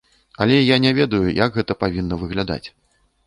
[0.43, 2.63] Але я не ведаю, як гэта павінна выглядаць.